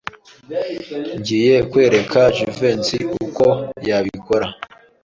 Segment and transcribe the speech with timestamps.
[1.17, 3.45] Ngiye kwereka Jivency uko
[3.87, 4.47] yabikora.